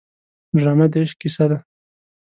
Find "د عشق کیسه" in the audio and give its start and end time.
0.91-1.45